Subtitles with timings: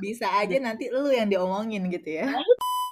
[0.00, 2.32] Bisa aja nanti lu yang diomongin gitu ya.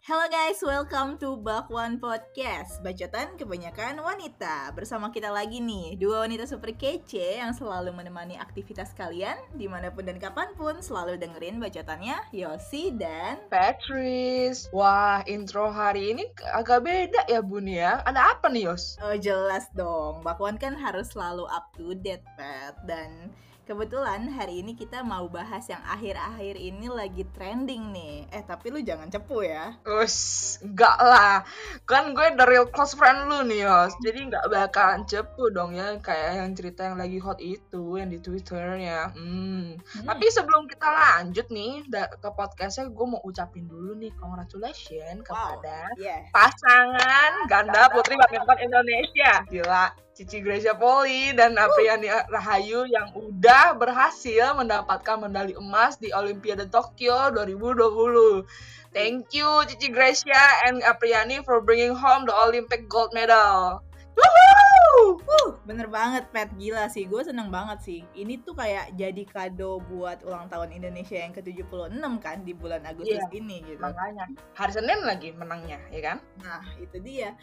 [0.04, 6.48] Halo guys, welcome to Bakwan Podcast Bacotan kebanyakan wanita Bersama kita lagi nih, dua wanita
[6.48, 11.60] super kece yang selalu menemani aktivitas kalian Di mana pun dan kapan pun, selalu dengerin
[11.60, 14.68] bacotannya Yosi dan Patrice.
[14.72, 16.24] Wah, intro hari ini
[16.56, 18.00] agak beda ya Bun ya.
[18.04, 19.00] Ada apa nih Yos?
[19.00, 23.32] Oh jelas dong, Bakwan kan harus selalu up to date Pat Dan
[23.68, 28.80] kebetulan hari ini kita mau bahas yang akhir-akhir ini lagi trending nih Eh tapi lu
[28.80, 31.44] jangan cepu ya Us, enggak lah.
[31.84, 33.92] Kan gue the real close friend lu nih Yos.
[34.00, 38.16] Jadi nggak bakalan cepu dong ya kayak yang cerita yang lagi hot itu yang di
[38.16, 39.12] Twitternya.
[39.12, 39.76] Hmm.
[39.76, 40.04] Hmm.
[40.08, 45.60] Tapi sebelum kita lanjut nih ke podcastnya, gue mau ucapin dulu nih congratulations Wow.
[45.60, 46.24] kepada Yeah.
[46.32, 49.44] pasangan ganda putri badminton Indonesia.
[49.50, 49.84] Gila,
[50.18, 57.30] Cici Gracia Poli dan Apriani Rahayu yang udah berhasil mendapatkan medali emas di Olimpiade Tokyo
[57.30, 58.42] 2020.
[58.90, 63.78] Thank you Cici Gracia and Apriani for bringing home the Olympic gold medal.
[64.18, 65.22] Woohoo!
[65.22, 69.78] Uh, bener banget Pat, gila sih, gue seneng banget sih Ini tuh kayak jadi kado
[69.86, 74.26] buat ulang tahun Indonesia yang ke-76 kan di bulan Agustus Iya, ini gitu Makanya
[74.58, 76.18] hari Senin lagi menangnya, ya kan?
[76.42, 77.38] Nah, itu dia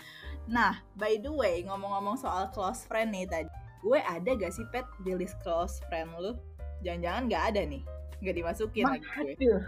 [0.45, 3.49] Nah, by the way, ngomong-ngomong soal close friend nih tadi
[3.81, 6.37] Gue ada gak sih Pat di list close friend lu?
[6.85, 7.81] Jangan-jangan gak ada nih
[8.21, 9.05] Gak dimasukin lagi
[9.41, 9.61] gue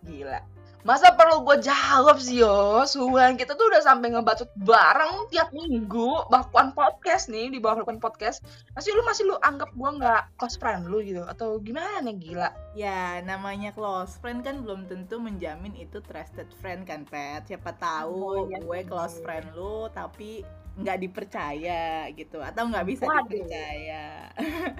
[0.00, 0.40] gila.
[0.80, 2.96] Masa perlu gue jawab sih Yos?
[2.96, 8.00] Hubungan kita tuh udah sampai ngebacot bareng tiap minggu Bakuan podcast nih di bawah Bakuan
[8.00, 8.40] podcast
[8.72, 11.20] Masih lu masih lu anggap gue nggak close friend lu gitu?
[11.28, 12.48] Atau gimana nih gila?
[12.72, 17.44] Ya, namanya close friend kan belum tentu menjamin itu trusted friend kan, Pat.
[17.44, 20.40] Siapa tahu Oh, iya gue close friend lu tapi
[20.80, 23.28] nggak dipercaya gitu atau nggak bisa Waduh.
[23.28, 24.32] dipercaya.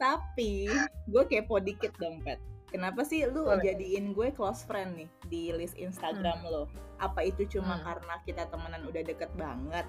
[0.00, 0.64] tapi
[1.12, 2.53] gue kepo dikit dong, Pat.
[2.74, 3.62] Kenapa sih lu Boleh.
[3.62, 6.66] jadiin gue close friend nih di list Instagram lo?
[6.98, 7.86] Apa itu cuma Hmm.
[7.86, 9.86] karena kita temenan udah deket banget?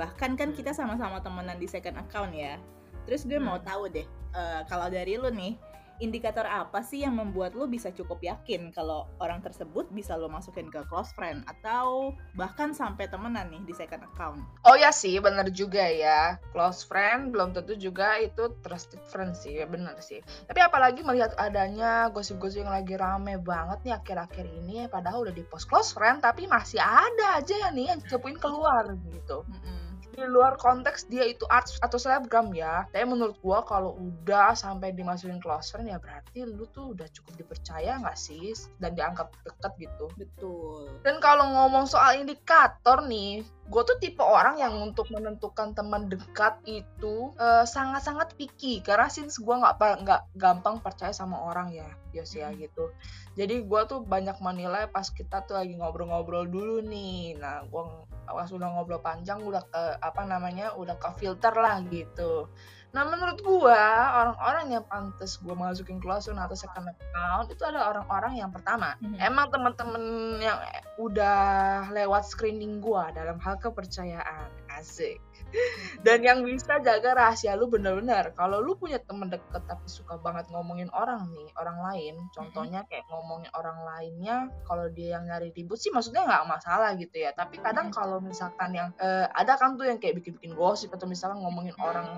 [0.00, 0.56] Bahkan kan Hmm.
[0.56, 2.56] kita sama-sama temenan di second account ya.
[3.04, 3.68] Terus gue mau Hmm.
[3.68, 5.60] tahu deh, eh, kalau dari lu nih,
[6.02, 10.66] indikator apa sih yang membuat lu bisa cukup yakin kalau orang tersebut bisa lu masukin
[10.66, 14.42] ke close friend atau bahkan sampai temenan nih di second account?
[14.66, 16.42] Oh ya sih, bener juga ya.
[16.50, 20.18] Close friend belum tentu juga itu trusted friend sih, ya bener sih.
[20.50, 25.46] Tapi apalagi melihat adanya gosip-gosip yang lagi rame banget nih akhir-akhir ini, padahal udah di
[25.46, 29.46] post close friend, tapi masih ada aja ya nih yang cepuin keluar gitu.
[29.46, 29.81] Mm-mm.
[30.12, 32.86] Di luar konteks dia itu artis atau selebgram ya.
[32.92, 37.40] Tapi menurut gua kalau udah sampai dimasukin close friend ya berarti lu tuh udah cukup
[37.40, 40.06] dipercaya nggak sih dan dianggap deket gitu.
[40.14, 41.00] Betul.
[41.02, 46.60] Dan kalau ngomong soal indikator nih, gue tuh tipe orang yang untuk menentukan teman dekat
[46.68, 52.36] itu eh, sangat-sangat picky karena since gue nggak nggak gampang percaya sama orang ya, Yos
[52.36, 52.60] ya Hmm.
[52.60, 52.92] gitu.
[53.32, 57.40] Jadi gue tuh banyak menilai pas kita tuh lagi ngobrol-ngobrol dulu nih.
[57.40, 57.82] Nah, gue
[58.28, 62.48] pas udah ngobrol panjang udah ke apa namanya udah ke filter lah gitu.
[62.92, 63.80] Nah menurut gua
[64.20, 69.16] orang-orang yang pantas gua masukin friend atau second account itu ada orang-orang yang pertama Mhm.
[69.16, 70.04] emang teman-teman
[70.44, 70.60] yang
[71.00, 75.16] udah lewat screening gua dalam hal kepercayaan asik
[76.06, 78.32] dan yang bisa jaga rahasia lu bener-bener.
[78.34, 83.04] Kalau lu punya temen deket tapi suka banget ngomongin orang nih orang lain contohnya kayak
[83.12, 87.30] ngomongin orang lainnya kalau dia yang nyari ribut sih maksudnya nggak masalah gitu ya.
[87.36, 87.94] Tapi kadang Mhm.
[87.94, 92.08] kalau misalkan yang eh, ada kan tuh yang kayak bikin-bikin gosip atau misalkan ngomongin orang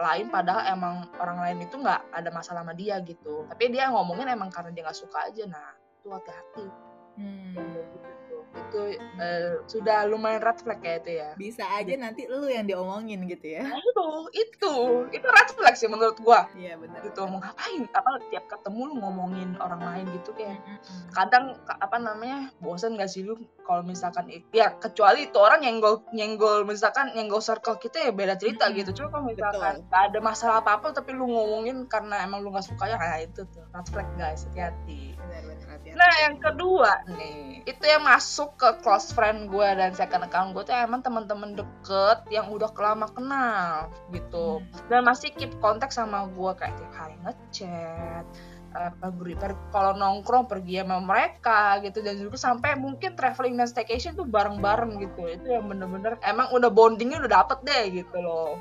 [0.00, 3.44] lain padahal emang orang lain itu nggak ada masalah sama dia gitu.
[3.52, 5.44] Tapi dia ngomongin emang karena dia nggak suka aja.
[5.44, 6.66] Nah itu hati-hati.
[7.20, 7.52] Hmm.
[8.70, 8.80] Itu
[9.18, 13.58] eh, sudah lumayan red flag kayak itu ya Bisa aja nanti lu yang diomongin gitu
[13.58, 13.66] ya.
[13.66, 14.74] nah, itu itu
[15.10, 17.02] itu red flag sih menurut gua Iya benar.
[17.02, 21.10] gitu mau ngapain apa tiap ketemu lu ngomongin orang lain gitu kayak Mm-mm.
[21.10, 23.34] kadang ka- apa namanya bosan gak sih lu
[23.66, 28.70] kalau misalkan ya kecuali itu orang nyenggol nyenggol misalkan nyenggol circle kita ya beda cerita
[28.70, 28.78] Mm-mm.
[28.78, 29.90] gitu cuma kalau misalkan Betul.
[29.90, 33.18] gak ada masalah apa apa tapi lu ngomongin karena emang lu gak suka ya nah
[33.18, 35.16] itu tuh red flag guys hati-hati.
[35.90, 40.60] Nah yang kedua nih, itu yang masuk ke close friend gue dan second account gue
[40.68, 44.60] tuh emang teman-teman deket yang udah lama kenal gitu.
[44.92, 48.24] Dan masih keep kontak sama gue kayak tiap hari ngechat,
[48.76, 53.68] eh, pergi per- kalau nongkrong pergi sama mereka gitu dan juga sampai mungkin traveling dan
[53.72, 55.24] staycation tuh bareng-bareng gitu.
[55.24, 58.60] Itu yang bener-bener emang udah bondingnya udah dapet deh gitu loh.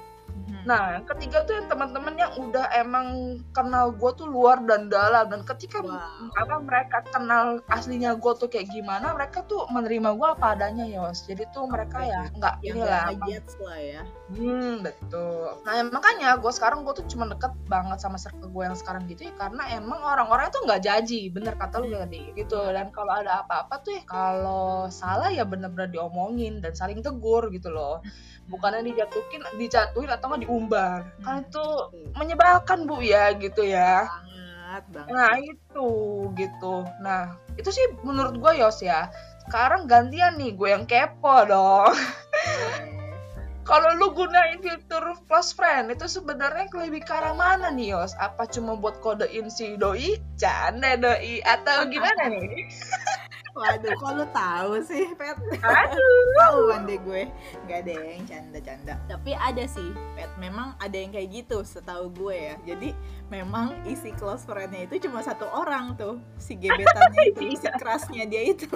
[0.59, 0.67] Mhm.
[0.67, 3.07] Nah, yang ketiga tuh yang teman-teman yang udah emang
[3.51, 6.29] kenal gue tuh luar dan dalam dan ketika Wow.
[6.35, 11.23] apa mereka kenal aslinya gue tuh kayak gimana, mereka tuh menerima gue apa adanya Yos.
[11.23, 12.87] Jadi tuh mereka ya nggak Yang inilah.
[12.89, 14.01] gak ngejudge lah ya.
[14.29, 15.47] Hmm, betul.
[15.63, 19.07] Nah, ya makanya gue sekarang gue tuh cuma deket banget sama circle gue yang sekarang
[19.07, 22.59] gitu ya karena emang orang-orang tuh nggak jaji, bener kata lu tadi gitu.
[22.59, 27.69] Dan kalau ada apa-apa tuh ya kalau salah ya bener-bener diomongin dan saling tegur gitu
[27.69, 28.01] loh.
[28.49, 31.05] Bukannya dijatuhin, dijatuhin atau nggak diumbar.
[31.21, 31.65] Kan itu
[32.17, 34.09] menyebalkan bu ya gitu ya.
[34.09, 35.13] Banget banget.
[35.13, 35.89] Nah itu
[36.33, 36.75] gitu.
[37.05, 39.13] Nah itu sih menurut gue Yos ya.
[39.45, 41.93] Sekarang gantian nih gue yang kepo dong.
[43.69, 48.17] Kalau lu gunain fitur close friend itu sebenarnya lebih ke arah mana nih Yos?
[48.17, 52.65] Apa cuma buat kodein si doi, canda doi, atau gimana nih?
[53.57, 55.37] Waduh, kok lu tahu sih, Pet?
[55.61, 56.29] Aduh.
[56.37, 57.23] tahu deh gue.
[57.65, 58.93] Gak ada yang canda-canda.
[59.09, 60.29] Tapi ada sih, Pet.
[60.37, 62.55] Memang ada yang kayak gitu setahu gue ya.
[62.65, 62.93] Jadi
[63.33, 66.21] memang isi close friend-nya itu cuma satu orang tuh.
[66.37, 68.69] Si gebetannya itu, si kerasnya dia itu.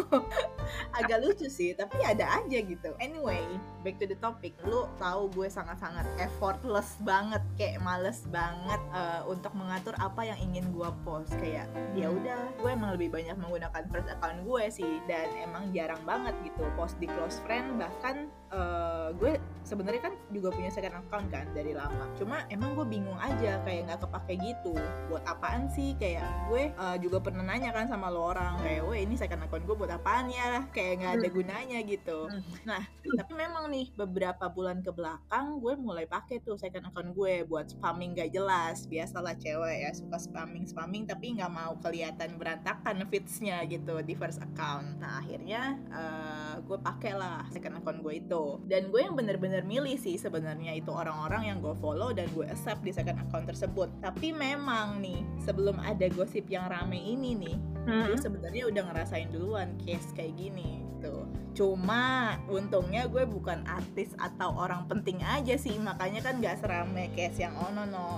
[0.97, 2.89] Agak lucu sih, tapi ada aja gitu.
[2.97, 3.45] Anyway,
[3.85, 4.57] back to the topic.
[4.65, 10.73] Lu tahu gue sangat-sangat effortless banget, kayak males banget eh, untuk mengatur apa yang ingin
[10.73, 11.33] gue post.
[11.37, 15.99] Kayak ya udah, gue emang lebih banyak menggunakan first account gue sih dan emang jarang
[16.03, 21.27] banget gitu post di close friend bahkan eh, gue sebenarnya kan juga punya second account
[21.33, 22.05] kan dari lama.
[22.15, 24.77] Cuma emang gue bingung aja kayak nggak kepake gitu.
[25.09, 25.97] Buat apaan sih?
[25.97, 29.65] Kayak gue eh, juga pernah nanya kan sama lo orang kayak weh ini second account
[29.65, 30.69] gue buat apaan ya?
[30.71, 31.35] Kayak nggak ada Hmm.
[31.35, 32.19] gunanya gitu.
[32.29, 32.43] Hmm.
[32.63, 37.41] nah tapi memang nih beberapa bulan ke belakang gue mulai pakai tuh second account gue
[37.43, 38.85] buat spamming gak jelas.
[38.85, 44.37] Biasalah cewek ya suka spamming spamming tapi nggak mau kelihatan berantakan feedsnya gitu di first
[44.37, 44.52] account
[45.01, 48.61] nah akhirnya eh, gue pakai lah second account gue itu.
[48.69, 52.85] Dan gue yang bener-bener milih sih sebenarnya itu orang-orang yang gue follow dan gue accept
[52.85, 53.89] di second account tersebut.
[53.99, 59.75] Tapi memang nih sebelum ada gosip yang rame ini nih gue sebenarnya udah ngerasain duluan
[59.83, 61.27] case kayak gini gitu.
[61.53, 67.43] Cuma untungnya gue bukan artis atau orang penting aja sih makanya kan gak serame case
[67.43, 68.09] yang ono no.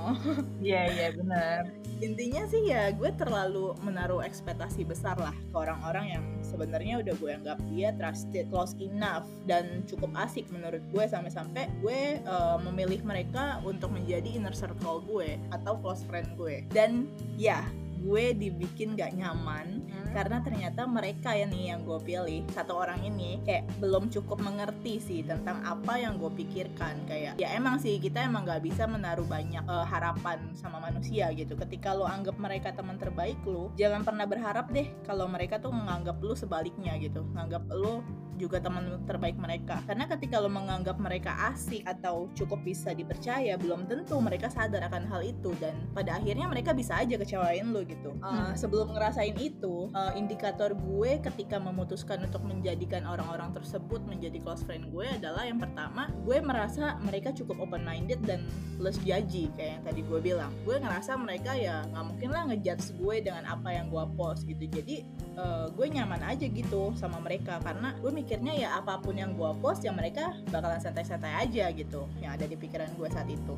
[0.61, 1.65] Iya iya benar.
[2.05, 7.31] intinya sih ya gue terlalu menaruh ekspektasi besar lah ke orang-orang yang sebenarnya udah gue
[7.31, 13.63] anggap dia trusted close enough dan cukup asik menurut gue sampai-sampai gue eh, memilih mereka
[13.63, 16.67] untuk menjadi inner circle gue atau close friend gue.
[16.71, 17.07] Dan
[17.39, 17.63] ya
[18.01, 23.43] gue dibikin gak nyaman karena ternyata mereka ya nih yang gue pilih satu orang ini
[23.43, 27.03] kayak belum cukup mengerti sih tentang apa yang gue pikirkan.
[27.03, 31.59] Kayak ya emang sih kita emang nggak bisa menaruh banyak eh, harapan sama manusia gitu.
[31.59, 36.15] Ketika lo anggap mereka teman terbaik lo jangan pernah berharap deh kalau mereka tuh menganggap
[36.23, 37.27] lo sebaliknya gitu.
[37.35, 37.99] Menganggap lo
[38.35, 39.79] juga teman terbaik mereka.
[39.87, 45.07] Karena ketika lo menganggap mereka asik atau cukup bisa dipercaya belum tentu mereka sadar akan
[45.07, 45.51] hal itu.
[45.59, 48.11] Dan pada akhirnya mereka bisa aja kecewain lo gitu.
[48.19, 54.65] Uh, sebelum ngerasain itu uh, indikator gue ketika memutuskan untuk menjadikan orang-orang tersebut menjadi close
[54.65, 58.43] friend gue adalah yang pertama gue merasa mereka cukup open minded dan
[58.81, 60.51] less judgy kayak yang tadi gue bilang.
[60.65, 64.65] Gue ngerasa mereka ya nggak mungkin lah ngejudge gue dengan apa yang gue post gitu.
[64.65, 65.05] Jadi
[65.37, 69.51] uh, gue nyaman aja gitu sama mereka karena gue mikirnya ya apa pun yang gue
[69.61, 73.55] post ya mereka bakalan santai-santai aja gitu yang ada di pikiran gue saat itu.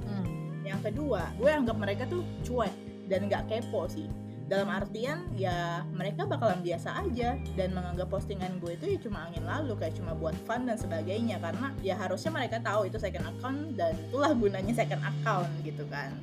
[0.67, 4.07] Yang kedua gue anggap mereka tuh cuek dan nggak kepo sih.
[4.47, 7.35] Dalam artian ya mereka bakalan biasa aja.
[7.59, 11.43] Dan menganggap postingan gue itu ya cuma angin lalu kayak cuma buat fun dan sebagainya.
[11.43, 16.15] Karena ya harusnya mereka tahu itu second account dan itulah gunanya second account gitu kan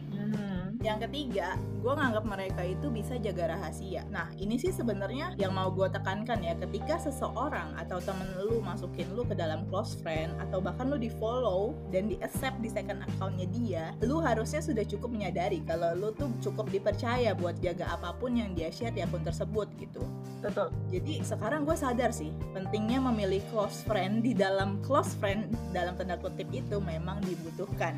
[0.84, 4.04] yang ketiga, gue nganggap mereka itu bisa jaga rahasia.
[4.12, 9.08] Nah, ini sih sebenarnya yang mau gue tekankan ya, ketika seseorang atau temen lu masukin
[9.16, 13.00] lu ke dalam close friend atau bahkan lu di follow dan di accept di second
[13.00, 18.12] accountnya dia, lu harusnya sudah cukup menyadari kalau lu tuh cukup dipercaya buat jaga apa
[18.20, 20.04] pun yang dia share di akun tersebut gitu.
[20.44, 20.68] Betul.
[20.92, 26.20] Jadi sekarang gue sadar sih pentingnya memilih close friend di dalam close friend dalam tanda
[26.20, 27.96] kutip itu memang dibutuhkan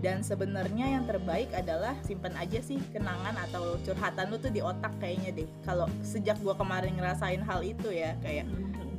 [0.00, 4.92] dan sebenarnya yang terbaik adalah simpan aja sih kenangan atau curhatan lu tuh di otak
[4.96, 5.48] kayaknya deh.
[5.64, 8.48] Kalau sejak gue kemarin ngerasain hal itu ya kayak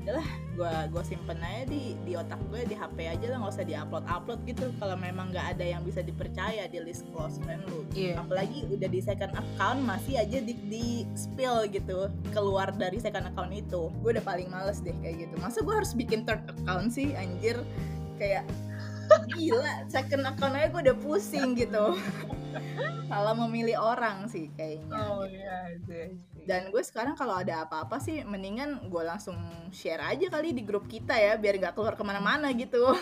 [0.01, 0.25] udahlah
[0.58, 4.05] gue gue simpen aja di di otak gue di HP aja lah nggak usah diupload
[4.05, 4.65] upload gitu.
[4.77, 7.86] Kalau memang nggak ada yang bisa dipercaya di list close friend lu.
[7.98, 8.22] Iya.
[8.22, 13.53] apalagi udah di second account masih aja di, di spill gitu keluar dari second account
[13.53, 13.89] itu.
[14.05, 15.34] Gue udah paling males deh kayak gitu.
[15.41, 17.58] Masa gue harus bikin third account sih anjir?
[18.22, 18.46] Kayak
[19.36, 21.98] gila second account aja gue udah pusing gitu.
[23.12, 26.15] Salah memilih orang sih kayaknya oh iya iya
[26.46, 29.38] dan gue sekarang kalau ada apa-apa sih mendingan gue langsung
[29.70, 32.91] share aja kali di grup kita ya biar nggak keluar ke mana-mana gitu.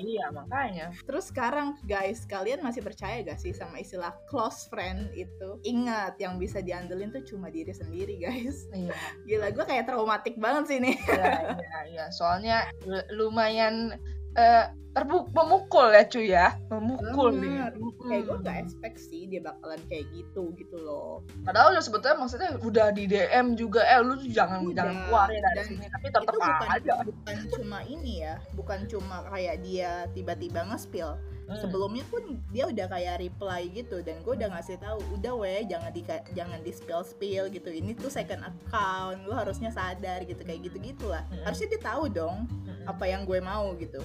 [0.00, 0.90] Iya makanya.
[1.06, 5.60] Terus sekarang guys kalian masih percaya gak sih sama istilah close friend itu?
[5.62, 8.66] Ingat yang bisa diandelin tuh cuma diri sendiri guys.
[8.74, 8.96] Iya.
[9.28, 10.96] Gila gue kayak traumatik banget sih nih.
[10.98, 11.30] Iya
[11.62, 12.04] iya, iya.
[12.10, 12.66] soalnya
[13.12, 14.00] lumayan
[14.32, 17.72] eh, terbuk memukul ya cuy ya memukul nih Banget.
[18.00, 22.58] kayak gue gak expect sih dia bakalan kayak gitu gitu loh padahal ya sebetulnya maksudnya
[22.58, 24.74] udah di DM juga eh lu tuh jangan Udah.
[24.74, 28.34] jangan keluar ya dari Dan sini tapi itu tetap bukan aja bukan cuma ini ya
[28.52, 31.14] bukan cuma kayak dia tiba-tiba nge-spill
[31.50, 31.58] Hmm.
[31.58, 32.22] sebelumnya pun
[32.54, 36.62] dia udah kayak reply gitu dan gue udah ngasih tahu udah weh jangan di jangan
[36.62, 41.26] di spill spill gitu ini tuh second account lu harusnya sadar gitu kayak gitu gitulah
[41.26, 41.42] Hmm.
[41.42, 42.86] harusnya dia tahu dong Mm-mm.
[42.86, 43.98] apa yang gue mau gitu.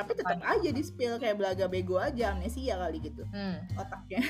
[0.00, 3.22] Tapi tetap aja di spill kayak belaga bego aja amnesia kali gitu.
[3.30, 3.60] Hmm.
[3.76, 4.24] otaknya.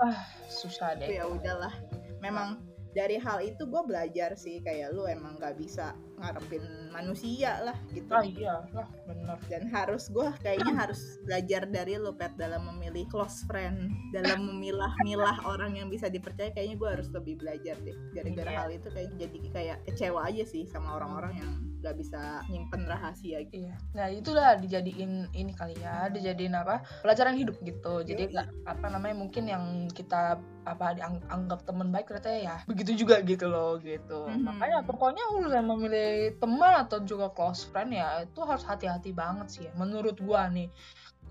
[0.60, 1.06] Susah deh.
[1.06, 1.72] Ya udahlah.
[2.18, 2.62] Memang
[2.92, 6.62] dari hal itu gue belajar sih kayak lu emang gak bisa ngarepin
[6.94, 12.14] manusia lah gitu ah iya lah bener dan harus gue kayaknya harus belajar dari lu
[12.14, 17.42] pet dalam memilih close friend dalam memilah-milah orang yang bisa dipercaya kayaknya gue harus lebih
[17.42, 18.58] belajar deh gara-gara Iya.
[18.62, 21.52] hal itu kayak jadi kayak kecewa aja sih sama orang-orang yang
[21.82, 23.74] gak bisa nyimpen rahasia gitu Iya.
[23.94, 26.82] Nah, itulah dijadiin ini kali ya, dijadiin apa?
[27.02, 28.02] Pelajaran hidup gitu.
[28.02, 28.32] Jadi Yoi.
[28.32, 33.50] nggak apa namanya mungkin yang kita apa dianggap teman baik ternyata ya begitu juga gitu
[33.50, 34.30] loh gitu.
[34.30, 34.46] Mhm.
[34.46, 39.46] Makanya pokoknya lu yang memilih teman atau juga close friend ya itu harus hati-hati banget
[39.48, 40.68] sih ya menurut gua nih.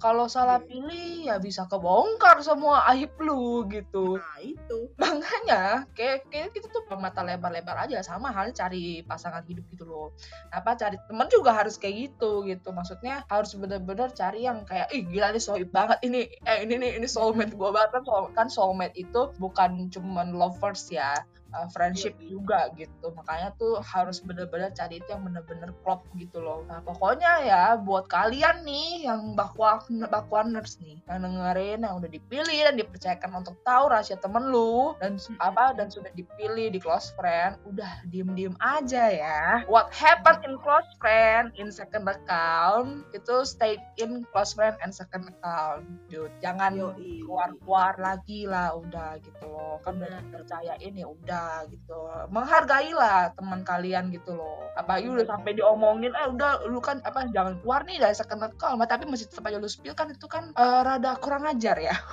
[0.01, 0.65] Kalau salah Iya.
[0.65, 4.17] pilih ya bisa kebongkar semua aib lu gitu.
[4.17, 4.89] Nah itu.
[4.97, 10.09] Makanya kayak kayak kita tuh mata lebar-lebar aja sama halnya cari pasangan hidup gitu loh.
[10.49, 12.73] Apa cari teman juga harus kayak gitu gitu.
[12.73, 16.91] Maksudnya harus bener-bener cari yang kayak ih gila nih sohib banget ini eh ini nih
[16.97, 17.93] ini soulmate gue banget.
[17.93, 21.13] Kan soul- kan soulmate itu bukan cuman lovers ya
[21.55, 23.11] uh, friendship juga gitu.
[23.13, 26.63] Makanya tuh harus bener-bener cari itu yang bener-bener klop gitu loh.
[26.67, 32.59] Nah pokoknya ya buat kalian nih yang bakwan bakwaners nih yang dengerin yang udah dipilih
[32.67, 35.37] dan dipercayakan untuk tahu rahasia temen lu dan Mm-mm.
[35.39, 39.41] apa dan sudah dipilih di close friend udah diem-diem aja ya.
[39.67, 45.27] What happened in close friend in second account itu stay in close friend and second
[45.27, 46.31] account dude.
[46.39, 49.79] Jangan keluar-keluar lagi lah udah gitu loh.
[49.83, 51.97] Kan udah dipercayain ya udah gitu.
[52.29, 54.61] Menghargailah teman kalian gitu loh.
[54.75, 58.87] Apalagi udah sampai diomongin eh udah lu kan apa jangan keluar nih dari second Mah,
[58.89, 61.95] tapi masih tetap aja lu spill kan itu kan eh, rada kurang ajar ya.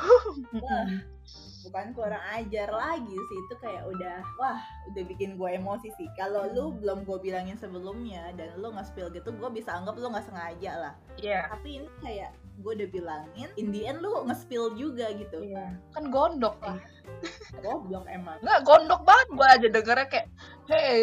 [1.69, 4.57] Bukan kurang ajar lagi sih itu kayak udah wah
[4.89, 6.09] udah bikin gue emosi sih.
[6.17, 10.09] Kalau lu belum gue bilangin sebelumnya dan lu nggak spill gitu gue bisa anggap lu
[10.09, 10.95] nggak sengaja lah.
[11.21, 11.53] Iya.
[11.53, 15.39] Tapi ini kayak gue udah bilangin in the end lu nge-spill juga gitu.
[15.47, 15.79] Iya.
[15.95, 16.83] kan gondok nih
[17.65, 18.39] goblok emang.
[18.43, 20.27] Nggak gondok banget gue aja dengernya kayak
[20.69, 21.03] hey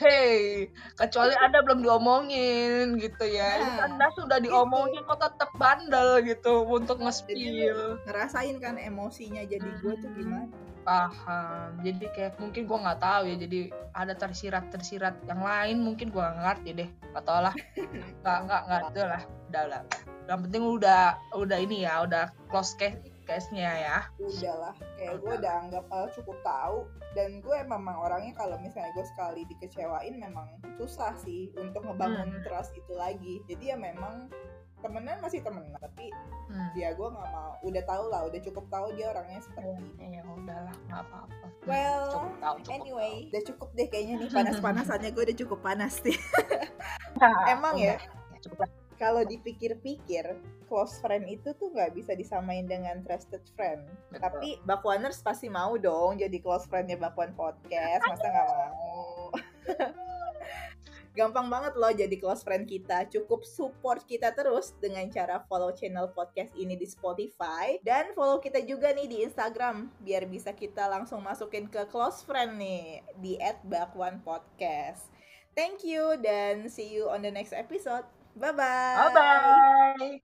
[0.00, 0.34] hey.
[0.96, 3.60] Kecuali ada belum diomongin gitu ya.
[3.78, 8.00] Kan Nah, dah sudah diomongin kok tetap bandel gitu untuk nge-spill.
[8.08, 10.48] ngerasain kan emosinya jadi gue tuh gimana?
[10.84, 11.80] Paham.
[11.80, 16.28] Jadi kayak mungkin gua nggak tahu ya jadi ada tersirat tersirat yang lain mungkin gua
[16.36, 16.88] nggak ngerti deh.
[17.12, 17.54] Nggak tau lah.
[18.20, 19.22] Nggak nggak nggak itu lah.
[19.48, 19.82] Udah lah
[20.24, 23.98] yang penting udah udah ini ya udah close case case nya ya.
[24.20, 26.84] Udahlah kayak gue udah anggap uh, cukup tahu.
[27.16, 32.42] Dan gue memang orangnya kalau misalnya gue sekali dikecewain memang susah sih untuk ngebangun Hmm.
[32.44, 33.40] trust itu lagi.
[33.48, 34.28] Jadi ya memang
[34.84, 36.12] temenan masih temenan tapi
[36.52, 36.76] hmm.
[36.76, 37.56] ya gue nggak mau.
[37.64, 41.46] Udah tahu lah udah cukup tahu dia orangnya seperti itu ya udahlah nggak apa-apa.
[41.64, 45.10] Well cukup tahu cukup anyway udah cukup deh kayaknya nih panas-panasannya.
[45.16, 46.12] Gue udah cukup panas tahu.
[47.48, 47.96] emang ya?
[47.96, 48.83] Udah, cukup lah.
[48.96, 53.84] Kalau dipikir-pikir close friend itu tuh nggak bisa disamain dengan trusted friend.
[54.10, 54.20] Betul.
[54.22, 58.02] tapi Bakwaners pasti mau dong jadi close friendnya Bakwan Podcast.
[58.06, 59.30] Masa nggak mau?
[61.14, 63.06] Gampang banget loh jadi close friend kita.
[63.06, 67.78] Cukup support kita terus dengan cara follow channel podcast ini di Spotify.
[67.86, 72.58] Dan follow kita juga nih di Instagram biar bisa kita langsung masukin ke close friend
[72.58, 75.14] nih di @bakwanpodcast
[75.54, 78.04] thank you dan see you on the next episode
[78.40, 80.04] bye bye bye bye